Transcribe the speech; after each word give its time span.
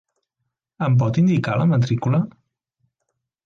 Em 0.87 0.95
pot 1.03 1.21
indicar 1.23 1.59
la 1.61 1.69
matrícula? 1.75 2.25